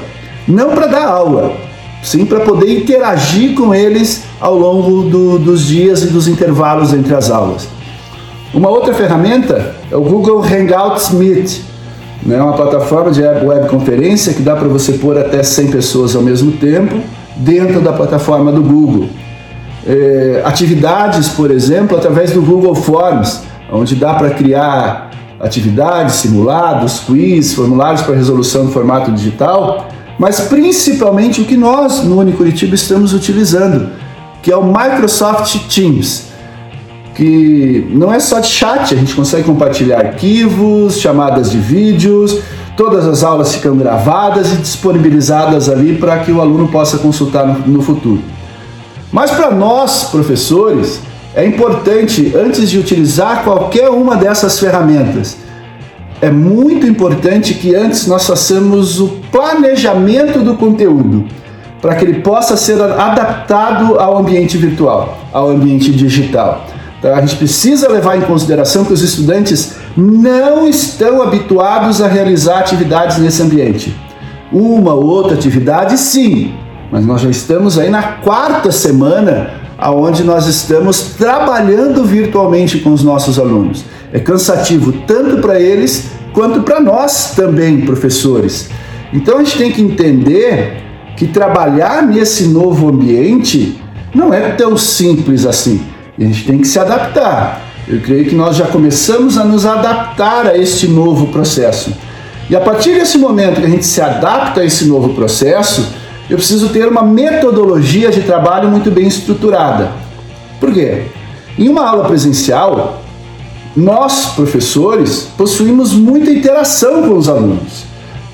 Não 0.47 0.71
para 0.71 0.87
dar 0.87 1.09
aula, 1.09 1.57
sim 2.05 2.25
para 2.25 2.38
poder 2.38 2.71
interagir 2.71 3.57
com 3.57 3.75
eles 3.75 4.23
ao 4.41 4.57
longo 4.57 5.11
do, 5.11 5.41
dos 5.41 5.67
dias 5.67 6.05
e 6.05 6.07
dos 6.07 6.29
intervalos 6.29 6.93
entre 6.93 7.17
as 7.17 7.33
aulas. 7.33 7.67
Uma 8.55 8.69
outra 8.69 8.95
ferramenta 8.95 9.75
é 9.91 9.97
o 9.97 10.03
Google 10.03 10.41
Hangouts 10.41 11.11
Meet, 11.11 11.62
né? 12.23 12.41
uma 12.41 12.53
plataforma 12.53 13.11
de 13.11 13.23
webconferência 13.23 14.33
que 14.33 14.43
dá 14.43 14.55
para 14.55 14.69
você 14.69 14.93
pôr 14.93 15.19
até 15.19 15.43
100 15.43 15.73
pessoas 15.73 16.15
ao 16.15 16.23
mesmo 16.23 16.53
tempo 16.53 16.95
dentro 17.38 17.81
da 17.81 17.93
plataforma 17.93 18.53
do 18.53 18.62
Google. 18.62 19.09
É, 19.87 20.43
atividades, 20.45 21.28
por 21.28 21.50
exemplo, 21.50 21.97
através 21.97 22.33
do 22.33 22.43
Google 22.43 22.75
Forms, 22.75 23.43
onde 23.71 23.95
dá 23.95 24.14
para 24.14 24.31
criar 24.31 25.11
atividades, 25.40 26.16
simulados, 26.16 27.00
quiz, 27.00 27.55
formulários 27.55 28.02
para 28.02 28.16
resolução 28.16 28.64
no 28.64 28.73
formato 28.73 29.12
digital, 29.12 29.88
mas 30.19 30.40
principalmente 30.40 31.40
o 31.40 31.45
que 31.45 31.57
nós 31.57 32.02
no 32.02 32.19
Unicuritiba 32.19 32.75
estamos 32.75 33.12
utilizando, 33.12 33.90
que 34.43 34.50
é 34.50 34.57
o 34.57 34.64
Microsoft 34.64 35.57
Teams 35.73 36.26
que 37.16 37.88
não 37.90 38.12
é 38.12 38.21
só 38.21 38.38
de 38.40 38.47
chat, 38.47 38.95
a 38.95 38.97
gente 38.97 39.14
consegue 39.14 39.45
compartilhar 39.45 40.00
arquivos, 40.00 41.00
chamadas 41.00 41.50
de 41.50 41.57
vídeos, 41.57 42.40
todas 42.76 43.07
as 43.07 43.25
aulas 43.25 43.55
ficam 43.55 43.75
gravadas 43.75 44.52
e 44.52 44.57
disponibilizadas 44.57 45.71
ali 45.71 45.97
para 45.97 46.19
que 46.19 46.31
o 46.31 46.43
aluno 46.43 46.69
possa 46.69 46.99
consultar 46.99 47.47
no, 47.47 47.66
no 47.66 47.83
futuro. 47.83 48.21
Mas 49.13 49.31
para 49.31 49.51
nós, 49.51 50.05
professores, 50.05 51.01
é 51.35 51.47
importante, 51.47 52.33
antes 52.35 52.71
de 52.71 52.79
utilizar 52.79 53.45
qualquer 53.45 53.91
uma 53.91 54.17
dessas 54.17 54.59
ferramentas, 54.59 55.37
é 56.21 56.31
muito 56.31 56.87
importante 56.87 57.55
que 57.55 57.75
antes 57.75 58.07
nós 58.07 58.27
façamos 58.27 58.99
o 59.01 59.21
planejamento 59.31 60.41
do 60.41 60.55
conteúdo, 60.55 61.27
para 61.81 61.95
que 61.95 62.05
ele 62.05 62.21
possa 62.21 62.57
ser 62.57 62.81
adaptado 62.81 64.01
ao 64.01 64.17
ambiente 64.17 64.57
virtual, 64.57 65.19
ao 65.33 65.51
ambiente 65.51 65.93
digital. 65.93 66.65
Então, 66.99 67.15
a 67.15 67.21
gente 67.21 67.37
precisa 67.37 67.89
levar 67.91 68.17
em 68.17 68.23
consideração 68.23 68.85
que 68.85 68.95
os 68.95 69.03
estudantes 69.03 69.77
não 69.95 70.67
estão 70.67 71.23
habituados 71.23 72.01
a 72.01 72.09
realizar 72.09 72.61
atividades 72.61 73.19
nesse 73.19 73.43
ambiente. 73.43 73.95
Uma 74.51 74.95
ou 74.95 75.05
outra 75.05 75.35
atividade, 75.35 75.99
sim, 75.99 76.55
mas 76.97 77.05
nós 77.05 77.21
já 77.21 77.29
estamos 77.29 77.79
aí 77.79 77.91
na 77.91 78.03
quarta 78.03 78.73
semana 78.73 79.50
aonde 79.76 80.25
nós 80.25 80.47
estamos 80.47 81.12
trabalhando 81.19 82.03
virtualmente 82.03 82.79
com 82.79 82.91
os 82.91 83.05
nossos 83.05 83.38
alunos. 83.38 83.85
É 84.11 84.19
cansativo 84.19 84.91
tanto 85.07 85.37
para 85.43 85.61
eles 85.61 86.07
quanto 86.33 86.62
para 86.62 86.81
nós 86.81 87.35
também, 87.37 87.83
professores. 87.83 88.71
Então 89.12 89.37
a 89.37 89.45
gente 89.45 89.59
tem 89.59 89.71
que 89.71 89.83
entender 89.83 90.79
que 91.19 91.26
trabalhar 91.26 92.03
nesse 92.03 92.49
novo 92.49 92.88
ambiente 92.88 93.79
não 94.15 94.33
é 94.33 94.53
tão 94.53 94.75
simples 94.75 95.45
assim. 95.45 95.83
A 96.19 96.23
gente 96.23 96.47
tem 96.47 96.57
que 96.57 96.67
se 96.67 96.79
adaptar. 96.79 97.61
Eu 97.87 98.00
creio 98.00 98.25
que 98.25 98.35
nós 98.35 98.57
já 98.57 98.69
começamos 98.69 99.37
a 99.37 99.45
nos 99.45 99.67
adaptar 99.67 100.47
a 100.47 100.57
este 100.57 100.88
novo 100.88 101.26
processo. 101.26 101.93
E 102.49 102.57
a 102.57 102.61
partir 102.61 102.95
desse 102.95 103.19
momento 103.19 103.61
que 103.61 103.67
a 103.67 103.71
gente 103.71 103.85
se 103.85 104.00
adapta 104.00 104.62
a 104.62 104.65
esse 104.65 104.87
novo 104.87 105.11
processo, 105.11 106.06
eu 106.28 106.37
preciso 106.37 106.71
ter 106.71 106.88
uma 106.88 107.02
metodologia 107.02 108.11
de 108.11 108.23
trabalho 108.23 108.68
muito 108.68 108.90
bem 108.90 109.06
estruturada. 109.06 109.90
Por 110.59 110.73
quê? 110.73 111.04
Em 111.59 111.68
uma 111.68 111.88
aula 111.88 112.04
presencial, 112.04 113.02
nós, 113.76 114.26
professores, 114.35 115.28
possuímos 115.37 115.92
muita 115.92 116.30
interação 116.30 117.02
com 117.09 117.16
os 117.16 117.28
alunos, 117.28 117.85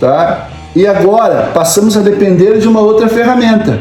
tá? 0.01 0.49
E 0.75 0.87
agora 0.87 1.51
passamos 1.53 1.97
a 1.97 2.01
depender 2.01 2.59
de 2.59 2.67
uma 2.67 2.81
outra 2.81 3.09
ferramenta. 3.09 3.81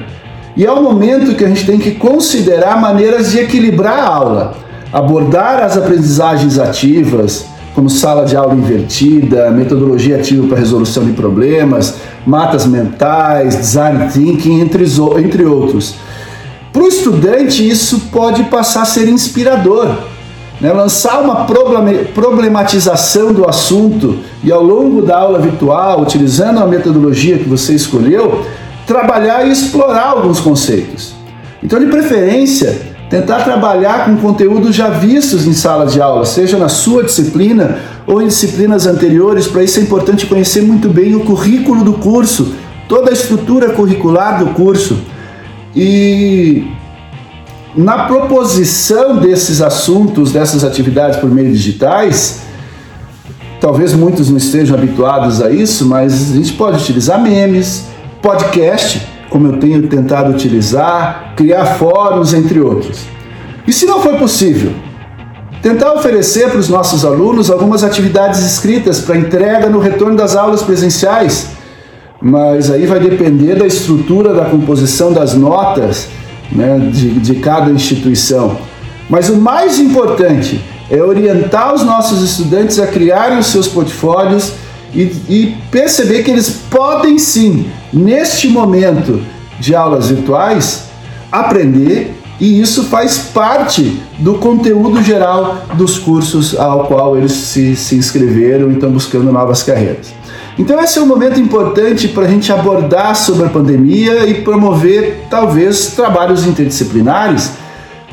E 0.57 0.65
é 0.65 0.71
o 0.71 0.83
momento 0.83 1.35
que 1.35 1.45
a 1.45 1.47
gente 1.47 1.65
tem 1.65 1.79
que 1.79 1.91
considerar 1.91 2.79
maneiras 2.81 3.31
de 3.31 3.39
equilibrar 3.39 3.99
a 3.99 4.07
aula, 4.07 4.53
abordar 4.91 5.63
as 5.63 5.77
aprendizagens 5.77 6.59
ativas, 6.59 7.45
como 7.73 7.89
sala 7.89 8.25
de 8.25 8.35
aula 8.35 8.53
invertida, 8.53 9.49
metodologia 9.49 10.17
ativa 10.17 10.47
para 10.47 10.59
resolução 10.59 11.05
de 11.05 11.13
problemas, 11.13 11.95
matas 12.25 12.65
mentais, 12.65 13.55
design 13.55 14.11
thinking, 14.11 14.59
entre, 14.59 14.85
entre 15.23 15.45
outros. 15.45 15.95
Para 16.73 16.83
o 16.83 16.87
estudante, 16.87 17.67
isso 17.67 18.07
pode 18.11 18.43
passar 18.45 18.83
a 18.83 18.85
ser 18.85 19.07
inspirador. 19.07 19.89
Né? 20.59 20.71
Lançar 20.71 21.21
uma 21.21 21.45
problematização 22.13 23.33
do 23.33 23.49
assunto 23.49 24.19
e, 24.43 24.51
ao 24.51 24.63
longo 24.63 25.01
da 25.01 25.17
aula 25.17 25.39
virtual, 25.39 26.01
utilizando 26.01 26.59
a 26.59 26.67
metodologia 26.67 27.37
que 27.37 27.49
você 27.49 27.73
escolheu, 27.73 28.45
trabalhar 28.85 29.47
e 29.47 29.51
explorar 29.51 30.09
alguns 30.09 30.39
conceitos. 30.39 31.13
Então, 31.63 31.79
de 31.79 31.87
preferência, 31.87 32.79
tentar 33.11 33.43
trabalhar 33.43 34.05
com 34.05 34.15
conteúdos 34.15 34.73
já 34.73 34.89
vistos 34.89 35.45
em 35.45 35.51
sala 35.51 35.85
de 35.85 36.01
aula, 36.01 36.23
seja 36.25 36.57
na 36.57 36.69
sua 36.69 37.03
disciplina 37.03 37.77
ou 38.07 38.21
em 38.21 38.27
disciplinas 38.27 38.87
anteriores. 38.87 39.47
Para 39.47 39.63
isso 39.63 39.79
é 39.79 39.83
importante 39.83 40.25
conhecer 40.25 40.61
muito 40.61 40.87
bem 40.87 41.13
o 41.13 41.19
currículo 41.19 41.83
do 41.83 41.93
curso, 41.93 42.55
toda 42.87 43.09
a 43.09 43.13
estrutura 43.13 43.71
curricular 43.71 44.39
do 44.39 44.53
curso. 44.53 44.97
E 45.75 46.71
na 47.75 48.05
proposição 48.05 49.17
desses 49.17 49.61
assuntos, 49.61 50.31
dessas 50.31 50.63
atividades 50.63 51.19
por 51.19 51.29
meio 51.29 51.51
digitais, 51.51 52.43
talvez 53.59 53.93
muitos 53.93 54.29
não 54.29 54.37
estejam 54.37 54.77
habituados 54.77 55.41
a 55.41 55.51
isso, 55.51 55.85
mas 55.85 56.31
a 56.31 56.35
gente 56.35 56.53
pode 56.53 56.77
utilizar 56.77 57.21
memes, 57.21 57.87
podcast, 58.21 59.05
como 59.31 59.47
eu 59.47 59.57
tenho 59.57 59.87
tentado 59.87 60.29
utilizar, 60.29 61.33
criar 61.37 61.65
fóruns, 61.65 62.33
entre 62.33 62.59
outros. 62.59 62.99
E 63.65 63.71
se 63.71 63.85
não 63.85 64.01
for 64.01 64.17
possível, 64.17 64.73
tentar 65.61 65.93
oferecer 65.93 66.49
para 66.49 66.59
os 66.59 66.67
nossos 66.67 67.05
alunos 67.05 67.49
algumas 67.49 67.81
atividades 67.81 68.41
escritas 68.41 68.99
para 68.99 69.15
entrega 69.15 69.69
no 69.69 69.79
retorno 69.79 70.17
das 70.17 70.35
aulas 70.35 70.61
presenciais, 70.61 71.47
mas 72.21 72.69
aí 72.69 72.85
vai 72.85 72.99
depender 72.99 73.55
da 73.55 73.65
estrutura 73.65 74.33
da 74.33 74.45
composição 74.45 75.13
das 75.13 75.33
notas 75.33 76.09
né, 76.51 76.77
de, 76.91 77.11
de 77.21 77.35
cada 77.35 77.71
instituição. 77.71 78.57
Mas 79.09 79.29
o 79.29 79.37
mais 79.37 79.79
importante 79.79 80.61
é 80.89 81.01
orientar 81.01 81.73
os 81.73 81.83
nossos 81.83 82.21
estudantes 82.21 82.79
a 82.79 82.87
criarem 82.87 83.39
os 83.39 83.47
seus 83.47 83.67
portfólios 83.67 84.51
e, 84.93 85.03
e 85.29 85.57
perceber 85.71 86.23
que 86.23 86.31
eles 86.31 86.49
podem 86.69 87.17
sim, 87.17 87.71
neste 87.93 88.47
momento 88.47 89.21
de 89.59 89.75
aulas 89.75 90.09
virtuais, 90.09 90.85
aprender 91.31 92.15
e 92.39 92.59
isso 92.59 92.85
faz 92.85 93.17
parte 93.33 94.01
do 94.17 94.35
conteúdo 94.35 95.03
geral 95.03 95.63
dos 95.75 95.99
cursos 95.99 96.57
ao 96.57 96.87
qual 96.87 97.15
eles 97.15 97.31
se, 97.31 97.75
se 97.75 97.95
inscreveram 97.95 98.71
e 98.71 98.73
estão 98.73 98.91
buscando 98.91 99.31
novas 99.31 99.61
carreiras. 99.61 100.11
Então 100.57 100.79
esse 100.79 100.97
é 100.97 101.01
um 101.01 101.05
momento 101.05 101.39
importante 101.39 102.07
para 102.07 102.25
a 102.25 102.27
gente 102.27 102.51
abordar 102.51 103.15
sobre 103.15 103.45
a 103.45 103.49
pandemia 103.49 104.25
e 104.25 104.41
promover 104.41 105.27
talvez 105.29 105.87
trabalhos 105.95 106.45
interdisciplinares, 106.45 107.51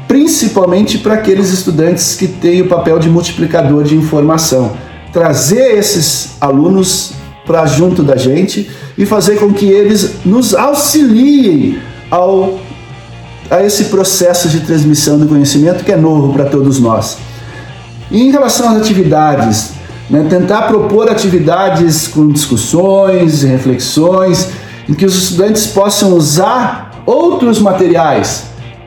principalmente 0.07 0.99
para 0.99 1.15
aqueles 1.15 1.51
estudantes 1.51 2.15
que 2.15 2.29
têm 2.29 2.63
o 2.63 2.69
papel 2.69 2.99
de 2.99 3.09
multiplicador 3.09 3.83
de 3.83 3.97
informação 3.97 4.77
trazer 5.13 5.79
esses 5.79 6.37
alunos 6.41 7.13
para 7.47 7.67
junto 7.67 8.03
da 8.03 8.17
gente 8.17 8.71
e 8.99 9.07
fazer 9.07 9.39
com 9.39 9.53
que 9.53 9.67
eles 9.67 10.17
nos 10.25 10.55
auxiliem 10.55 11.79
ao, 12.11 12.59
a 13.49 13.63
esse 13.63 13.85
processo 13.85 14.49
de 14.49 14.61
transmissão 14.61 15.17
do 15.19 15.29
conhecimento 15.29 15.85
que 15.85 15.93
é 15.93 15.97
novo 15.97 16.33
para 16.33 16.47
todos 16.47 16.81
nós. 16.81 17.17
E 18.11 18.21
em 18.21 18.33
relação 18.33 18.69
às 18.71 18.79
atividades, 18.79 19.71
né, 20.11 20.27
tentar 20.29 20.63
propor 20.63 21.09
atividades 21.09 22.09
com 22.09 22.27
discussões, 22.27 23.45
reflexões, 23.45 24.49
em 24.89 24.95
que 24.95 25.05
os 25.05 25.15
estudantes 25.15 25.69
possam 25.69 26.15
usar 26.15 27.03
outros 27.07 27.61
materiais, 27.61 28.45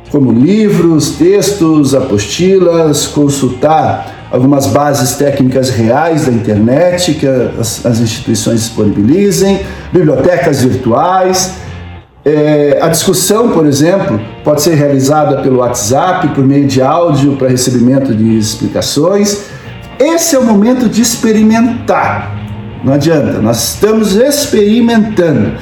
como 0.09 0.31
livros, 0.31 1.11
textos, 1.11 1.95
apostilas, 1.95 3.07
consultar 3.07 4.20
algumas 4.31 4.67
bases 4.67 5.15
técnicas 5.15 5.69
reais 5.69 6.25
da 6.25 6.31
internet 6.31 7.13
que 7.15 7.27
as, 7.27 7.85
as 7.85 7.99
instituições 7.99 8.61
disponibilizem, 8.61 9.61
bibliotecas 9.91 10.63
virtuais. 10.63 11.55
É, 12.23 12.79
a 12.81 12.87
discussão, 12.87 13.49
por 13.49 13.65
exemplo, 13.65 14.19
pode 14.43 14.61
ser 14.61 14.75
realizada 14.75 15.41
pelo 15.41 15.57
WhatsApp, 15.57 16.29
por 16.29 16.45
meio 16.45 16.67
de 16.67 16.81
áudio 16.81 17.35
para 17.35 17.49
recebimento 17.49 18.15
de 18.15 18.37
explicações. 18.37 19.45
Esse 19.99 20.35
é 20.35 20.39
o 20.39 20.43
momento 20.43 20.87
de 20.87 21.01
experimentar. 21.01 22.39
Não 22.83 22.93
adianta, 22.93 23.39
nós 23.41 23.73
estamos 23.73 24.15
experimentando 24.15 25.53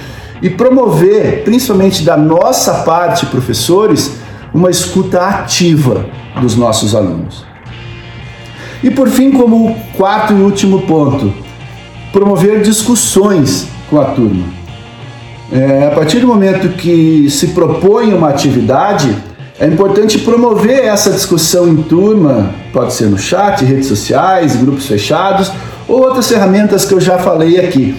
e 0.41 0.49
promover, 0.49 1.43
principalmente 1.43 2.03
da 2.03 2.15
nossa 2.15 2.75
parte, 2.83 3.25
professores, 3.25 4.13
uma 4.53 4.69
escuta 4.69 5.21
ativa 5.21 6.05
dos 6.41 6.55
nossos 6.55 6.95
alunos. 6.95 7.48
E 8.83 8.89
por 8.89 9.09
fim, 9.09 9.31
como 9.31 9.75
quarto 9.97 10.33
e 10.33 10.41
último 10.41 10.81
ponto, 10.83 11.33
promover 12.11 12.61
discussões 12.61 13.67
com 13.89 13.99
a 13.99 14.05
turma. 14.05 14.45
É, 15.51 15.87
a 15.87 15.95
partir 15.95 16.19
do 16.19 16.27
momento 16.27 16.69
que 16.77 17.29
se 17.29 17.47
propõe 17.47 18.13
uma 18.13 18.29
atividade, 18.29 19.15
é 19.59 19.65
importante 19.65 20.19
promover 20.19 20.85
essa 20.85 21.11
discussão 21.11 21.67
em 21.67 21.75
turma, 21.77 22.51
pode 22.71 22.93
ser 22.93 23.07
no 23.07 23.17
chat, 23.17 23.65
redes 23.65 23.87
sociais, 23.87 24.55
grupos 24.55 24.85
fechados 24.85 25.51
ou 25.87 26.01
outras 26.01 26.29
ferramentas 26.29 26.85
que 26.85 26.93
eu 26.93 27.01
já 27.01 27.17
falei 27.17 27.59
aqui. 27.59 27.97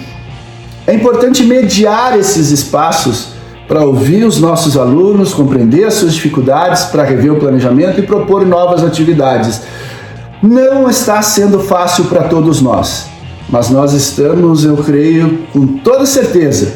É 0.87 0.93
importante 0.95 1.43
mediar 1.43 2.17
esses 2.17 2.49
espaços 2.49 3.33
para 3.67 3.85
ouvir 3.85 4.23
os 4.23 4.39
nossos 4.39 4.75
alunos, 4.75 5.33
compreender 5.33 5.83
as 5.83 5.93
suas 5.93 6.15
dificuldades, 6.15 6.85
para 6.85 7.03
rever 7.03 7.31
o 7.31 7.39
planejamento 7.39 7.99
e 7.99 8.03
propor 8.03 8.45
novas 8.45 8.83
atividades. 8.83 9.61
Não 10.41 10.89
está 10.89 11.21
sendo 11.21 11.59
fácil 11.59 12.05
para 12.05 12.23
todos 12.23 12.61
nós, 12.61 13.05
mas 13.47 13.69
nós 13.69 13.93
estamos, 13.93 14.65
eu 14.65 14.75
creio, 14.77 15.43
com 15.53 15.67
toda 15.67 16.03
certeza, 16.03 16.73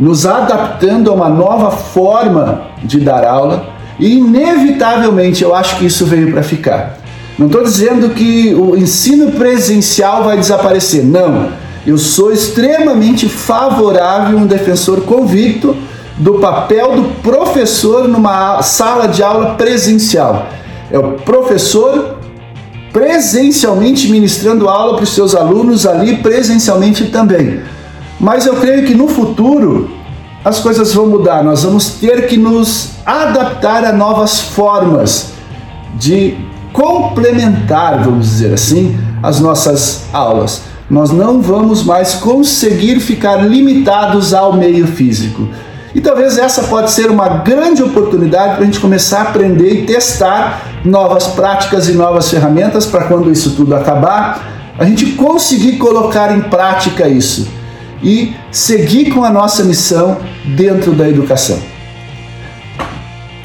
nos 0.00 0.26
adaptando 0.26 1.10
a 1.10 1.14
uma 1.14 1.28
nova 1.28 1.70
forma 1.70 2.62
de 2.82 2.98
dar 2.98 3.24
aula 3.24 3.68
e, 4.00 4.18
inevitavelmente, 4.18 5.44
eu 5.44 5.54
acho 5.54 5.78
que 5.78 5.86
isso 5.86 6.04
veio 6.04 6.32
para 6.32 6.42
ficar. 6.42 6.98
Não 7.38 7.46
estou 7.46 7.62
dizendo 7.62 8.10
que 8.10 8.52
o 8.52 8.76
ensino 8.76 9.30
presencial 9.32 10.24
vai 10.24 10.36
desaparecer, 10.36 11.04
não. 11.04 11.50
Eu 11.86 11.98
sou 11.98 12.32
extremamente 12.32 13.28
favorável, 13.28 14.38
um 14.38 14.46
defensor 14.46 15.02
convicto 15.02 15.76
do 16.16 16.34
papel 16.34 16.96
do 16.96 17.02
professor 17.22 18.08
numa 18.08 18.60
sala 18.62 19.06
de 19.06 19.22
aula 19.22 19.54
presencial. 19.54 20.46
É 20.90 20.98
o 20.98 21.12
professor 21.12 22.13
presencialmente 22.94 24.08
ministrando 24.08 24.68
aula 24.68 24.94
para 24.94 25.02
os 25.02 25.10
seus 25.10 25.34
alunos 25.34 25.84
ali 25.84 26.18
presencialmente 26.18 27.06
também. 27.06 27.60
Mas 28.20 28.46
eu 28.46 28.54
creio 28.54 28.86
que 28.86 28.94
no 28.94 29.08
futuro 29.08 29.90
as 30.44 30.60
coisas 30.60 30.94
vão 30.94 31.08
mudar, 31.08 31.42
nós 31.42 31.64
vamos 31.64 31.88
ter 31.94 32.28
que 32.28 32.36
nos 32.36 32.90
adaptar 33.04 33.84
a 33.84 33.92
novas 33.92 34.40
formas 34.40 35.32
de 35.96 36.36
complementar, 36.72 38.04
vamos 38.04 38.26
dizer 38.26 38.54
assim, 38.54 38.96
as 39.20 39.40
nossas 39.40 40.04
aulas. 40.12 40.62
Nós 40.88 41.10
não 41.10 41.42
vamos 41.42 41.82
mais 41.82 42.14
conseguir 42.14 43.00
ficar 43.00 43.38
limitados 43.38 44.32
ao 44.32 44.52
meio 44.52 44.86
físico. 44.86 45.48
E 45.94 46.00
talvez 46.00 46.36
essa 46.36 46.64
pode 46.64 46.90
ser 46.90 47.08
uma 47.08 47.28
grande 47.28 47.80
oportunidade 47.82 48.54
para 48.54 48.62
a 48.62 48.66
gente 48.66 48.80
começar 48.80 49.20
a 49.20 49.22
aprender 49.30 49.82
e 49.82 49.86
testar 49.86 50.80
novas 50.84 51.28
práticas 51.28 51.88
e 51.88 51.92
novas 51.92 52.28
ferramentas 52.28 52.84
para 52.84 53.04
quando 53.04 53.30
isso 53.30 53.54
tudo 53.54 53.76
acabar, 53.76 54.74
a 54.76 54.84
gente 54.84 55.12
conseguir 55.12 55.76
colocar 55.76 56.36
em 56.36 56.40
prática 56.40 57.08
isso 57.08 57.46
e 58.02 58.34
seguir 58.50 59.12
com 59.12 59.22
a 59.22 59.30
nossa 59.30 59.62
missão 59.62 60.18
dentro 60.44 60.92
da 60.92 61.08
educação. 61.08 61.58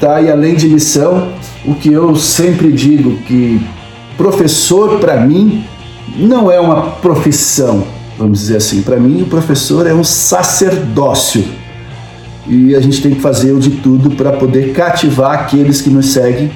Tá? 0.00 0.20
E 0.20 0.28
além 0.28 0.56
de 0.56 0.68
missão, 0.68 1.32
o 1.64 1.74
que 1.74 1.92
eu 1.92 2.16
sempre 2.16 2.72
digo 2.72 3.16
que 3.18 3.64
professor 4.16 4.98
para 4.98 5.20
mim 5.20 5.64
não 6.16 6.50
é 6.50 6.58
uma 6.58 6.82
profissão, 6.82 7.86
vamos 8.18 8.40
dizer 8.40 8.56
assim. 8.56 8.82
Para 8.82 8.96
mim, 8.96 9.22
o 9.22 9.26
professor 9.26 9.86
é 9.86 9.94
um 9.94 10.02
sacerdócio 10.02 11.59
e 12.46 12.74
a 12.74 12.80
gente 12.80 13.02
tem 13.02 13.14
que 13.14 13.20
fazer 13.20 13.52
o 13.52 13.60
de 13.60 13.70
tudo 13.70 14.10
para 14.10 14.32
poder 14.32 14.72
cativar 14.72 15.32
aqueles 15.32 15.80
que 15.80 15.90
nos 15.90 16.12
seguem, 16.12 16.50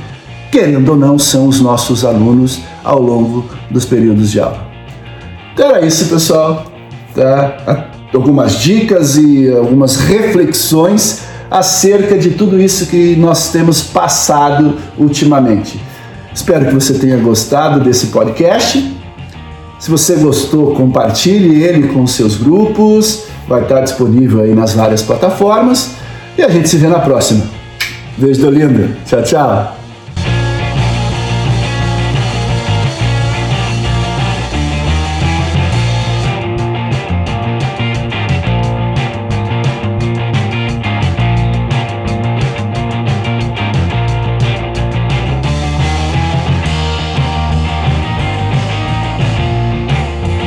querendo 0.51 0.91
ou 0.91 0.97
não, 0.97 1.19
são 1.19 1.49
os 1.49 1.61
nossos 1.61 2.05
alunos 2.05 2.61
ao 2.83 3.01
longo 3.01 3.45
dos 3.71 3.85
períodos 3.85 4.31
de 4.31 4.41
aula. 4.41 4.67
Então 5.53 5.69
era 5.71 5.85
isso, 5.85 6.07
pessoal. 6.07 6.65
Tá? 7.15 7.89
Algumas 8.13 8.61
dicas 8.61 9.17
e 9.17 9.51
algumas 9.51 9.97
reflexões 9.97 11.23
acerca 11.51 12.19
de 12.19 12.31
tudo 12.31 12.61
isso 12.61 12.87
que 12.87 13.15
nós 13.17 13.51
temos 13.51 13.83
passado 13.83 14.77
ultimamente. 14.99 15.81
Espero 16.33 16.67
que 16.67 16.75
você 16.75 16.95
tenha 16.95 17.17
gostado 17.17 17.79
desse 17.79 18.09
podcast. 18.09 18.93
Se 19.79 19.91
você 19.91 20.17
gostou, 20.17 20.75
compartilhe 20.75 21.63
ele 21.63 21.89
com 21.89 22.07
seus 22.07 22.37
grupos. 22.37 23.27
Vai 23.47 23.63
estar 23.63 23.81
disponível 23.81 24.43
aí 24.43 24.55
nas 24.55 24.75
várias 24.75 25.03
plataformas. 25.03 25.93
E 26.37 26.43
a 26.43 26.49
gente 26.49 26.69
se 26.69 26.77
vê 26.77 26.89
na 26.89 26.99
próxima. 26.99 27.45
Beijo 28.17 28.41
do 28.41 28.51
lindo. 28.51 28.95
Tchau, 29.05 29.23
tchau. 29.23 29.84